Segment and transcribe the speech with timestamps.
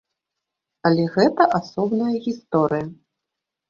[0.91, 2.85] Але гэта асобная гісторыя.